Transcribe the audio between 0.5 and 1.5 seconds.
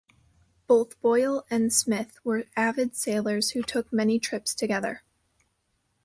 Both Boyle